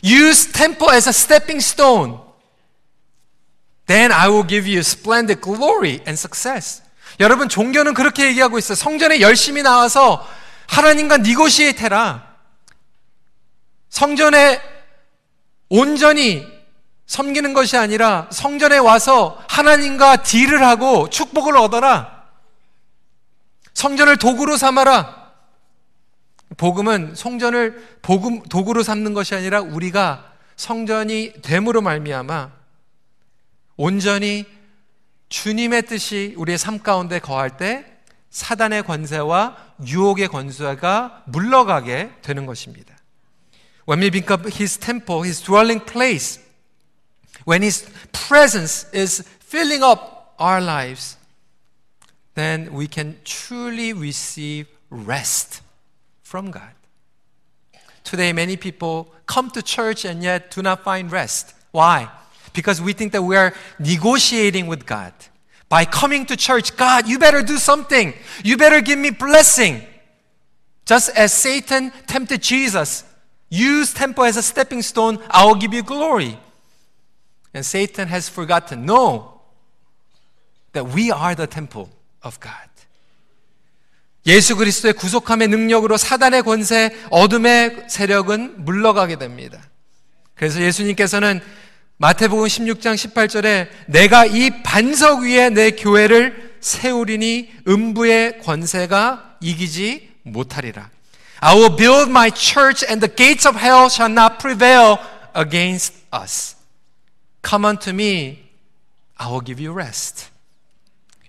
Use 0.03 0.51
temple 0.51 0.91
as 0.91 1.07
a 1.07 1.13
stepping 1.13 1.61
stone. 1.61 2.19
Then 3.87 4.11
I 4.11 4.29
will 4.29 4.43
give 4.43 4.67
you 4.67 4.83
splendid 4.83 5.41
glory 5.41 6.03
and 6.05 6.19
success. 6.19 6.83
여러분, 7.21 7.49
종교는 7.49 7.95
그렇게 7.95 8.27
얘기하고 8.27 8.59
있어요. 8.59 8.75
성전에 8.75 9.21
열심히 9.21 9.63
나와서 9.63 10.29
하나님과 10.67 11.19
니고시에테라. 11.19 12.27
성전에 13.89 14.61
온전히 15.69 16.56
섬기는 17.07 17.53
것이 17.53 17.77
아니라 17.77 18.29
성전에 18.33 18.79
와서 18.79 19.43
하나님과 19.49 20.23
딜을 20.23 20.63
하고 20.65 21.09
축복을 21.09 21.57
얻어라. 21.57 22.25
성전을 23.75 24.17
도구로 24.17 24.57
삼아라. 24.57 25.27
복음은 26.57 27.15
성전을 27.15 27.99
복음 28.03 28.43
도구로 28.43 28.83
삼는 28.83 29.15
것이 29.15 29.35
아니라 29.35 29.61
우리가 29.61 30.33
성전이 30.57 31.43
됨으로 31.43 31.83
말미암아 31.83 32.51
온전히 33.77 34.47
주님의 35.29 35.83
뜻이 35.83 36.35
우리의 36.37 36.57
삶 36.57 36.79
가운데 36.79 37.19
거할 37.19 37.57
때 37.57 37.85
사단의 38.31 38.85
권세와 38.85 39.57
유혹의 39.87 40.29
권세가 40.29 41.25
물러가게 41.27 42.13
되는 42.23 42.47
것입니다. 42.47 42.95
When 43.89 44.03
we 44.03 44.11
become 44.11 44.51
His 44.51 44.79
temple, 44.79 45.23
His 45.25 45.43
dwelling 45.43 45.85
place, 45.85 46.46
when 47.45 47.63
His 47.63 47.89
presence 48.13 48.87
is 48.93 49.23
filling 49.41 49.83
up 49.83 50.35
our 50.39 50.61
lives, 50.61 51.17
then 52.35 52.73
we 52.73 52.87
can 52.87 53.17
truly 53.25 53.93
receive 53.93 54.69
rest 54.91 55.63
from 56.23 56.51
God. 56.51 56.73
Today, 58.05 58.33
many 58.33 58.57
people 58.57 59.13
come 59.27 59.51
to 59.51 59.63
church 59.63 60.05
and 60.05 60.23
yet 60.23 60.51
do 60.51 60.63
not 60.63 60.85
find 60.85 61.11
rest. 61.11 61.55
Why? 61.73 62.09
Because 62.53 62.81
we 62.81 62.93
think 62.93 63.13
that 63.13 63.23
we 63.23 63.37
are 63.37 63.53
negotiating 63.79 64.67
with 64.67 64.87
God. 64.87 65.13
By 65.69 65.85
coming 65.85 66.27
to 66.27 66.37
church, 66.37 66.77
God, 66.77 67.09
you 67.09 67.19
better 67.19 67.43
do 67.43 67.57
something. 67.57 68.15
You 68.45 68.57
better 68.57 68.81
give 68.81 68.99
me 68.99 69.11
blessing. 69.11 69.83
Just 70.85 71.11
as 71.17 71.33
Satan 71.33 71.91
tempted 72.07 72.43
Jesus, 72.43 73.03
use 73.49 73.93
temple 73.93 74.25
as 74.25 74.37
a 74.37 74.43
stepping 74.43 74.83
stone, 74.83 75.19
I 75.29 75.45
will 75.45 75.57
give 75.57 75.75
you 75.75 75.83
glory. 75.83 76.39
And 77.57 77.65
Satan 77.65 78.09
has 78.09 78.29
forgotten, 78.29 78.85
no, 78.85 79.41
that 80.75 80.95
we 80.95 81.11
are 81.11 81.35
the 81.35 81.47
temple 81.47 81.89
of 82.23 82.39
God. 82.39 82.69
예수 84.27 84.57
그리스도의 84.57 84.93
구속함의 84.93 85.49
능력으로 85.49 85.97
사단의 85.97 86.43
권세, 86.43 86.95
어둠의 87.09 87.87
세력은 87.89 88.67
물러가게 88.67 89.17
됩니다. 89.17 89.59
그래서 90.35 90.61
예수님께서는 90.61 91.41
마태복음 91.97 92.45
16장 92.45 92.95
18절에 92.95 93.69
내가 93.87 94.27
이 94.27 94.63
반석 94.63 95.21
위에 95.21 95.49
내 95.49 95.71
교회를 95.71 96.59
세우리니 96.61 97.53
음부의 97.67 98.41
권세가 98.41 99.39
이기지 99.41 100.11
못하리라. 100.25 100.91
I 101.41 101.57
will 101.57 101.75
build 101.75 102.11
my 102.11 102.31
church 102.31 102.85
and 102.87 103.01
the 103.01 103.09
gates 103.09 103.49
of 103.49 103.59
hell 103.59 103.87
shall 103.87 104.13
not 104.13 104.37
prevail 104.41 104.99
against 105.35 105.95
us. 106.13 106.56
Come 107.49 107.67
unto 107.69 107.91
me, 107.91 108.39
I 109.19 109.29
will 109.29 109.45
give 109.45 109.65
you 109.65 109.73
rest. 109.79 110.27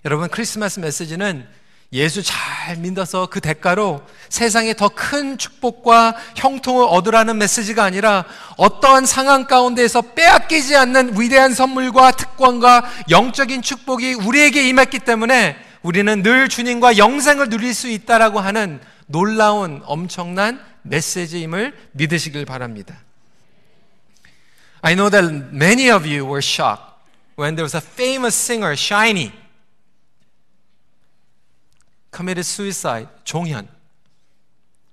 여러분 0.04 0.28
크리스마스 0.28 0.80
메시지는 0.80 1.46
예수 1.92 2.22
잘 2.22 2.76
믿어서 2.76 3.26
그 3.26 3.40
대가로 3.40 4.02
세상에 4.28 4.74
더 4.74 4.88
큰 4.88 5.38
축복과 5.38 6.16
형통을 6.36 6.86
얻으라는 6.88 7.38
메시지가 7.38 7.82
아니라 7.82 8.24
어떠한 8.56 9.06
상황 9.06 9.46
가운데에서 9.46 10.02
빼앗기지 10.02 10.76
않는 10.76 11.18
위대한 11.20 11.54
선물과 11.54 12.12
특권과 12.12 12.84
영적인 13.10 13.62
축복이 13.62 14.14
우리에게 14.14 14.68
임했기 14.68 14.98
때문에 15.00 15.56
우리는 15.82 16.22
늘 16.22 16.48
주님과 16.48 16.98
영생을 16.98 17.48
누릴 17.48 17.72
수 17.72 17.88
있다라고 17.88 18.40
하는 18.40 18.80
놀라운 19.06 19.80
엄청난 19.86 20.60
메시지임을 20.82 21.74
믿으시길 21.92 22.44
바랍니다. 22.44 22.96
I 24.82 24.94
know 24.94 25.08
that 25.08 25.52
many 25.52 25.90
of 25.90 26.06
you 26.06 26.24
were 26.24 26.42
shocked 26.42 26.84
when 27.36 27.54
there 27.54 27.64
was 27.64 27.74
a 27.74 27.80
famous 27.80 28.34
singer, 28.34 28.76
Shiny. 28.76 29.32
committed 32.10 32.44
suicide, 32.44 33.08
종현. 33.24 33.68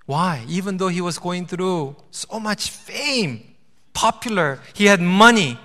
Why? 0.05 0.45
Even 0.47 0.77
though 0.77 0.89
he 0.89 1.01
was 1.01 1.17
going 1.17 1.47
through 1.47 1.95
so 2.11 2.39
much 2.39 2.69
fame, 2.69 3.55
popular, 3.93 4.59
he 4.73 4.85
had 4.85 5.01
money. 5.01 5.57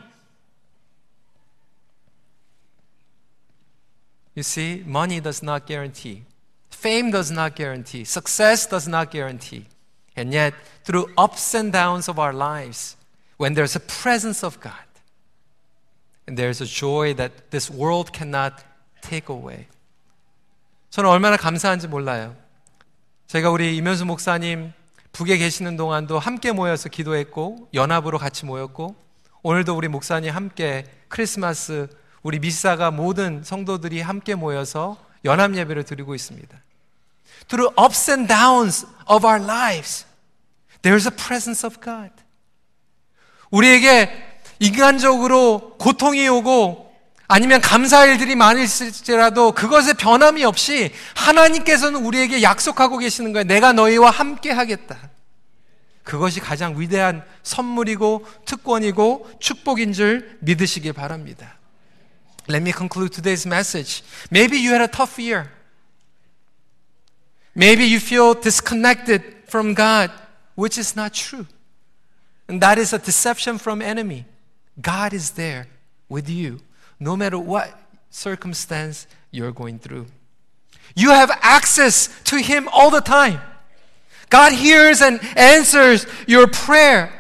You 4.34 4.42
see, 4.42 4.82
money 4.86 5.20
does 5.20 5.42
not 5.42 5.66
guarantee. 5.66 6.22
Fame 6.70 7.10
does 7.10 7.30
not 7.30 7.54
guarantee. 7.54 8.04
Success 8.04 8.64
does 8.64 8.88
not 8.88 9.10
guarantee. 9.10 9.66
And 10.16 10.32
yet, 10.32 10.54
through 10.84 11.10
ups 11.18 11.54
and 11.54 11.70
downs 11.70 12.08
of 12.08 12.18
our 12.18 12.32
lives, 12.32 12.96
when 13.40 13.54
there's 13.54 13.74
a 13.74 13.80
presence 13.80 14.44
of 14.44 14.60
God, 14.60 14.74
and 16.28 16.36
there's 16.36 16.60
a 16.60 16.66
joy 16.66 17.14
that 17.14 17.50
this 17.50 17.72
world 17.72 18.12
cannot 18.12 18.62
take 19.00 19.34
away. 19.34 19.66
저는 20.90 21.08
얼마나 21.08 21.38
감사한지 21.38 21.88
몰라요. 21.88 22.36
제가 23.28 23.50
우리 23.50 23.76
이면수 23.76 24.04
목사님 24.04 24.72
북에 25.12 25.38
계시는 25.38 25.76
동안도 25.76 26.18
함께 26.18 26.52
모여서 26.52 26.90
기도했고 26.90 27.70
연합으로 27.72 28.18
같이 28.18 28.44
모였고 28.44 28.94
오늘도 29.42 29.74
우리 29.74 29.88
목사님 29.88 30.34
함께 30.34 30.84
크리스마스 31.08 31.88
우리 32.22 32.38
미사가 32.38 32.90
모든 32.90 33.42
성도들이 33.42 34.02
함께 34.02 34.34
모여서 34.34 34.98
연합 35.24 35.56
예배를 35.56 35.84
드리고 35.84 36.14
있습니다. 36.14 36.60
Through 37.48 37.72
ups 37.82 38.10
and 38.10 38.28
downs 38.28 38.86
of 39.08 39.26
our 39.26 39.42
lives, 39.42 40.04
there's 40.82 41.06
a 41.06 41.16
presence 41.16 41.66
of 41.66 41.80
God. 41.80 42.12
우리에게 43.50 44.10
인간적으로 44.58 45.76
고통이 45.78 46.28
오고 46.28 46.90
아니면 47.28 47.60
감사할 47.60 48.10
일들이 48.10 48.34
많을지라도 48.34 49.52
그것에 49.52 49.92
변함이 49.94 50.44
없이 50.44 50.92
하나님께서는 51.14 52.04
우리에게 52.04 52.42
약속하고 52.42 52.98
계시는 52.98 53.32
거예요. 53.32 53.44
내가 53.44 53.72
너희와 53.72 54.10
함께 54.10 54.50
하겠다. 54.50 54.98
그것이 56.02 56.40
가장 56.40 56.80
위대한 56.80 57.24
선물이고 57.44 58.26
특권이고 58.44 59.30
축복인 59.38 59.92
줄 59.92 60.38
믿으시길 60.40 60.92
바랍니다. 60.92 61.56
Let 62.48 62.62
me 62.62 62.72
conclude 62.72 63.14
today's 63.14 63.46
message. 63.46 64.02
Maybe 64.32 64.58
you 64.58 64.72
had 64.72 64.82
a 64.82 64.88
tough 64.88 65.22
year. 65.22 65.50
Maybe 67.56 67.84
you 67.84 67.98
feel 67.98 68.34
disconnected 68.34 69.22
from 69.46 69.74
God, 69.74 70.10
which 70.56 70.80
is 70.80 70.98
not 70.98 71.12
true. 71.14 71.46
And 72.50 72.60
that 72.62 72.78
is 72.78 72.92
a 72.92 72.98
deception 72.98 73.58
from 73.58 73.80
enemy. 73.80 74.24
God 74.82 75.12
is 75.12 75.30
there 75.30 75.68
with 76.08 76.28
you. 76.28 76.58
no 76.98 77.16
matter 77.16 77.38
what 77.38 77.72
circumstance 78.10 79.06
you're 79.30 79.52
going 79.52 79.78
through. 79.78 80.06
You 80.96 81.10
have 81.10 81.30
access 81.42 82.08
to 82.24 82.38
Him 82.38 82.68
all 82.72 82.90
the 82.90 83.00
time. 83.00 83.40
God 84.30 84.52
hears 84.52 85.00
and 85.00 85.20
answers 85.36 86.06
your 86.26 86.48
prayer. 86.48 87.12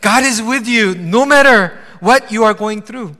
God 0.00 0.22
is 0.22 0.40
with 0.40 0.68
you 0.68 0.94
no 0.94 1.26
matter 1.26 1.76
what 1.98 2.30
you 2.30 2.44
are 2.44 2.54
going 2.54 2.82
through. 2.82 3.16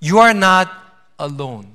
You 0.00 0.20
are 0.20 0.32
not 0.32 0.72
alone. 1.18 1.73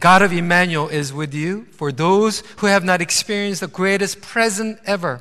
God 0.00 0.22
of 0.22 0.32
Emmanuel 0.32 0.88
is 0.88 1.12
with 1.12 1.34
you 1.34 1.66
for 1.72 1.92
those 1.92 2.42
who 2.58 2.66
have 2.66 2.84
not 2.84 3.02
experienced 3.02 3.60
the 3.60 3.68
greatest 3.68 4.22
present 4.22 4.78
ever. 4.86 5.20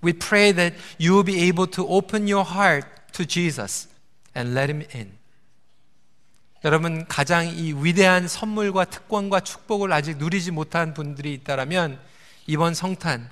We 0.00 0.12
pray 0.12 0.52
that 0.52 0.74
you 0.96 1.12
will 1.12 1.24
be 1.24 1.48
able 1.48 1.66
to 1.68 1.86
open 1.88 2.28
your 2.28 2.44
heart 2.44 2.84
to 3.14 3.26
Jesus 3.26 3.88
and 4.34 4.54
let 4.54 4.70
him 4.70 4.84
in. 4.94 5.18
여러분 6.64 7.06
가장 7.06 7.46
이 7.46 7.72
위대한 7.72 8.28
선물과 8.28 8.86
특권과 8.86 9.40
축복을 9.40 9.92
아직 9.92 10.18
누리지 10.18 10.50
못한 10.52 10.94
분들이 10.94 11.32
있다라면 11.34 11.98
이번 12.46 12.74
성탄 12.74 13.28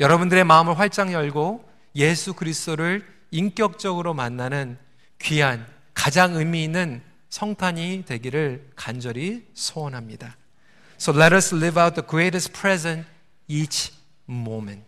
여러분들의 0.00 0.44
마음을 0.44 0.78
활짝 0.78 1.12
열고 1.12 1.64
예수 1.96 2.34
그리스도를 2.34 3.06
인격적으로 3.30 4.12
만나는 4.14 4.78
귀한 5.18 5.66
가장 5.94 6.34
의미 6.34 6.64
있는 6.64 7.02
성탄이 7.34 8.04
되기를 8.06 8.70
간절히 8.76 9.44
소원합니다. 9.54 10.36
So 11.00 11.12
let 11.12 11.34
us 11.34 11.52
live 11.52 11.82
out 11.82 12.00
the 12.00 12.08
greatest 12.08 12.52
present 12.52 13.08
each 13.48 13.92
moment. 14.28 14.84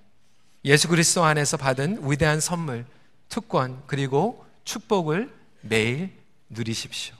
예수 0.64 0.86
그리스도 0.86 1.24
안에서 1.24 1.56
받은 1.56 2.08
위대한 2.08 2.38
선물, 2.38 2.86
특권, 3.28 3.82
그리고 3.88 4.46
축복을 4.62 5.28
매일 5.62 6.12
누리십시오. 6.48 7.16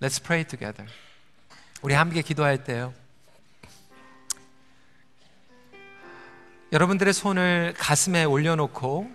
Let's 0.00 0.20
pray 0.20 0.44
together. 0.44 0.92
우리 1.80 1.94
함께 1.94 2.20
기도할 2.20 2.64
때요. 2.64 2.92
여러분들의 6.72 7.14
손을 7.14 7.74
가슴에 7.78 8.24
올려놓고 8.24 9.08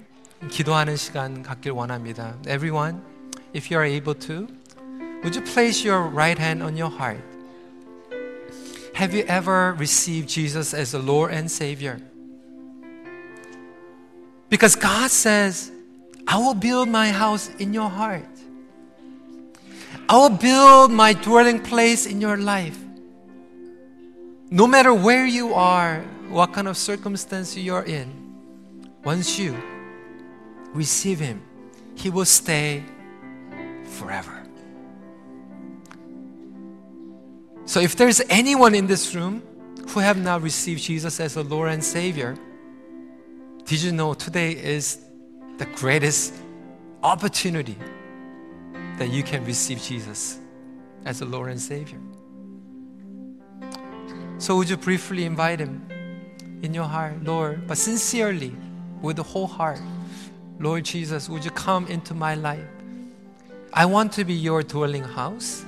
기도하는 0.49 0.95
시간 0.95 1.43
갖길 1.43 1.73
원합니다. 1.73 2.37
Everyone, 2.47 3.01
if 3.53 3.73
you 3.73 3.83
are 3.83 3.93
able 3.93 4.17
to, 4.17 4.47
would 5.23 5.35
you 5.35 5.41
place 5.41 5.83
your 5.83 6.01
right 6.01 6.37
hand 6.37 6.61
on 6.63 6.77
your 6.77 6.89
heart? 6.89 7.21
Have 8.93 9.13
you 9.13 9.23
ever 9.27 9.73
received 9.73 10.27
Jesus 10.27 10.73
as 10.73 10.91
the 10.91 10.99
Lord 10.99 11.31
and 11.31 11.49
Savior? 11.51 12.01
Because 14.49 14.75
God 14.75 15.11
says, 15.11 15.71
I 16.27 16.37
will 16.37 16.53
build 16.53 16.89
my 16.89 17.11
house 17.11 17.49
in 17.59 17.73
your 17.73 17.89
heart. 17.89 18.25
I 20.09 20.17
will 20.17 20.29
build 20.29 20.91
my 20.91 21.13
dwelling 21.13 21.61
place 21.61 22.05
in 22.05 22.21
your 22.21 22.37
life. 22.37 22.77
No 24.49 24.65
matter 24.65 24.93
where 24.93 25.25
you 25.25 25.53
are, 25.53 25.99
what 26.29 26.53
kind 26.53 26.67
of 26.67 26.77
circumstance 26.77 27.55
you 27.55 27.75
are 27.75 27.83
in, 27.83 28.11
once 29.03 29.37
you 29.37 29.55
receive 30.73 31.19
Him, 31.19 31.41
He 31.95 32.09
will 32.09 32.25
stay 32.25 32.83
forever. 33.83 34.36
So 37.67 37.81
if 37.81 37.97
there's 37.97 38.21
anyone 38.29 38.73
in 38.73 38.87
this 38.87 39.13
room 39.13 39.43
who 39.89 39.99
have 39.99 40.17
not 40.17 40.41
received 40.41 40.81
Jesus 40.81 41.19
as 41.19 41.35
a 41.35 41.43
Lord 41.43 41.69
and 41.69 41.83
Savior, 41.83 42.37
did 43.65 43.81
you 43.81 43.91
know 43.91 44.13
today 44.13 44.53
is 44.53 44.99
the 45.57 45.65
greatest 45.65 46.33
opportunity 47.03 47.75
that 48.97 49.09
you 49.09 49.21
can 49.21 49.43
receive 49.43 49.81
Jesus 49.81 50.39
as 51.03 51.19
a 51.19 51.25
Lord 51.25 51.51
and 51.51 51.59
Savior? 51.59 51.99
So, 54.37 54.55
would 54.55 54.69
you 54.69 54.77
briefly 54.77 55.25
invite 55.25 55.59
Him 55.59 55.85
in 56.61 56.73
your 56.73 56.85
heart, 56.85 57.21
Lord, 57.21 57.67
but 57.67 57.77
sincerely, 57.77 58.55
with 59.01 59.17
the 59.17 59.23
whole 59.23 59.47
heart? 59.47 59.81
Lord 60.57 60.85
Jesus, 60.85 61.27
would 61.27 61.43
you 61.43 61.51
come 61.51 61.85
into 61.87 62.13
my 62.13 62.35
life? 62.35 62.65
I 63.73 63.85
want 63.85 64.13
to 64.13 64.23
be 64.23 64.33
your 64.33 64.63
dwelling 64.63 65.03
house. 65.03 65.65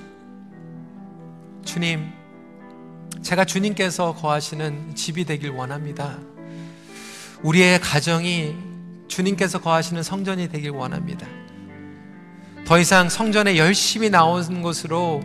주님, 1.70 2.10
제가 3.22 3.44
주님께서 3.44 4.16
거하시는 4.16 4.96
집이 4.96 5.24
되길 5.24 5.50
원합니다. 5.50 6.18
우리의 7.44 7.78
가정이 7.78 8.56
주님께서 9.06 9.60
거하시는 9.60 10.02
성전이 10.02 10.48
되길 10.48 10.70
원합니다. 10.70 11.28
더 12.66 12.76
이상 12.76 13.08
성전에 13.08 13.56
열심히 13.56 14.10
나오는 14.10 14.62
것으로 14.62 15.22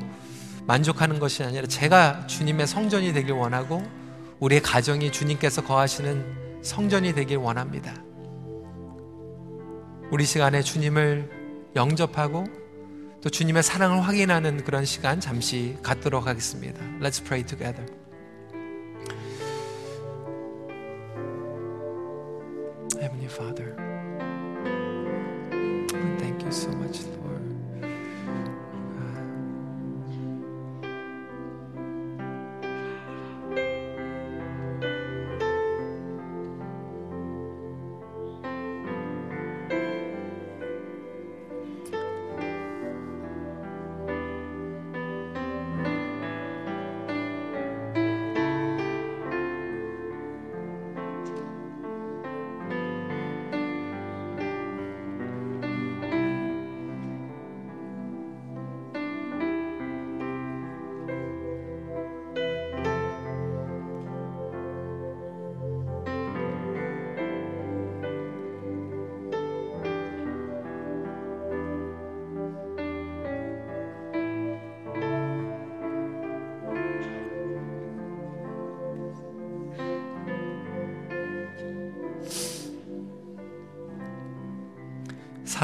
만족하는 0.67 1.17
것이 1.17 1.41
아니라 1.41 1.65
제가 1.65 2.27
주님의 2.27 2.67
성전이 2.67 3.12
되길 3.13 3.31
원하고 3.31 3.81
우리의 4.39 4.62
가정이 4.62 5.12
주님께서 5.12 5.63
거하시는 5.63 6.62
성전이 6.62 7.15
되길 7.15 7.38
원합니다. 7.38 7.91
우리 10.12 10.25
시간에 10.25 10.62
주님을 10.62 11.71
영접하고 11.75 12.64
또 13.25 13.31
주님의 13.31 13.63
사랑을 13.63 14.03
확인하는 14.03 14.63
그런 14.63 14.85
시간 14.85 15.19
잠시 15.19 15.75
갖도록 15.81 16.27
하겠습니다. 16.27 16.79
Let's 17.01 17.25
pray 17.25 17.43
together. 17.43 17.83
Heavenly 23.01 23.25
Father, 23.25 23.85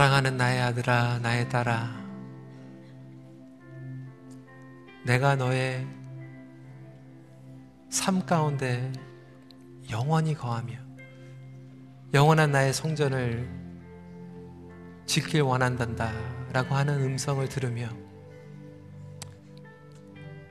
사랑하는 0.02 0.36
나의 0.36 0.60
아들아, 0.60 1.20
나의 1.20 1.48
딸아, 1.48 1.92
내가 5.06 5.36
너의 5.36 5.86
삶 7.92 8.26
가운데 8.26 8.92
영원히 9.92 10.34
거하며 10.34 10.74
영원한 12.16 12.52
나의 12.52 12.74
성전을 12.74 13.48
지킬 15.06 15.42
원한단다 15.44 16.12
라고 16.52 16.74
하는 16.74 17.00
음성을 17.00 17.48
들으며 17.48 17.88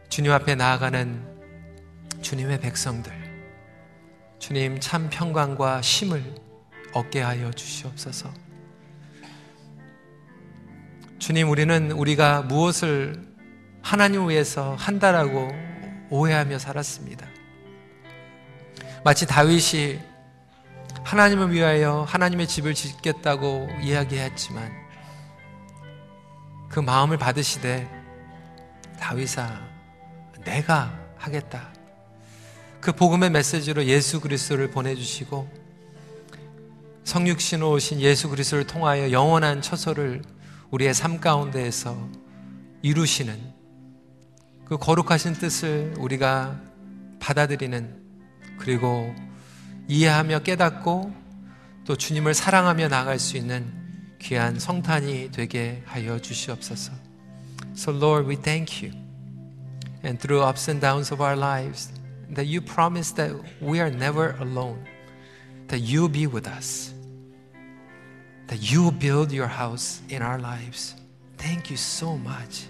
주님 0.09 0.31
앞에 0.31 0.55
나아가는 0.55 1.27
주님의 2.23 2.61
백성들 2.61 3.13
주님 4.39 4.79
참 4.79 5.11
평강과 5.11 5.83
쉼을 5.83 6.23
얻게 6.95 7.21
하여 7.23 7.51
주시옵소서. 7.51 8.50
주님, 11.31 11.49
우리는 11.49 11.93
우리가 11.93 12.43
무엇을 12.43 13.23
하나님 13.83 14.29
위해서 14.29 14.75
한다라고 14.75 15.53
오해하며 16.11 16.59
살았습니다. 16.59 17.25
마치 19.05 19.29
다윗이 19.29 20.01
하나님을 21.05 21.53
위하여 21.53 22.05
하나님의 22.09 22.49
집을 22.49 22.75
짓겠다고 22.75 23.69
이야기했지만 23.81 24.73
그 26.69 26.81
마음을 26.81 27.17
받으시되 27.17 27.89
다윗아 28.99 29.61
내가 30.45 30.99
하겠다. 31.17 31.69
그 32.81 32.91
복음의 32.91 33.31
메시지로 33.31 33.85
예수 33.85 34.21
그리스도를 34.21 34.73
보내주시고 34.73 35.49
성육신으로 37.05 37.71
오신 37.71 38.01
예수 38.01 38.29
그리스도를 38.29 38.67
통하여 38.67 39.13
영원한 39.13 39.63
처소를 39.63 40.23
우리의 40.71 40.95
삶 40.95 41.21
가운데에서 41.21 42.09
이루시는 42.83 43.39
그 44.65 44.79
거룩하신 44.79 45.35
뜻을 45.35 45.95
우리가 45.99 46.61
받아들이는 47.19 48.01
그리고 48.59 49.15
이해하며 49.89 50.41
깨닫고 50.41 51.13
또 51.85 51.97
주님을 51.97 52.35
사랑하며 52.35 52.89
나갈 52.89 53.19
수 53.19 53.37
있는 53.37 53.67
귀한 54.21 54.59
성탄이 54.59 55.31
되게 55.33 55.83
하여 55.87 56.21
주시옵소서. 56.21 56.93
So 57.75 57.93
Lord, 57.93 58.29
we 58.29 58.37
thank 58.37 58.87
you. 58.87 58.97
And 60.05 60.19
through 60.21 60.47
ups 60.47 60.71
and 60.71 60.81
downs 60.81 61.13
of 61.13 61.21
our 61.23 61.37
lives, 61.37 61.91
that 62.35 62.47
you 62.47 62.61
promise 62.61 63.13
that 63.15 63.35
we 63.61 63.81
are 63.81 63.91
never 63.91 64.37
alone, 64.41 64.85
that 65.69 65.83
you 65.83 66.09
be 66.09 66.27
with 66.27 66.47
us. 66.47 66.90
That 68.51 68.59
you 68.59 68.91
build 68.91 69.31
your 69.31 69.47
house 69.47 70.03
in 70.09 70.23
our 70.23 70.39
lives. 70.41 70.97
Thank 71.39 71.71
you 71.71 71.77
so 71.77 72.19
much. 72.19 72.70